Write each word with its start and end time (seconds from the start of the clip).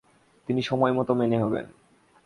তিনি 0.47 0.61
সময়মতো 0.61 1.11
মেনে 1.15 1.37
হবেন। 1.39 1.65